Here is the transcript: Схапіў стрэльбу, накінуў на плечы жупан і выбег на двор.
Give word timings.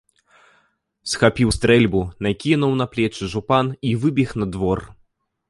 Схапіў 1.11 1.49
стрэльбу, 1.57 2.01
накінуў 2.27 2.73
на 2.81 2.85
плечы 2.93 3.23
жупан 3.35 3.71
і 3.91 3.93
выбег 4.07 4.29
на 4.43 4.51
двор. 4.59 4.79